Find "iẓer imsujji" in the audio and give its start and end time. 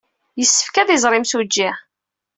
0.95-1.69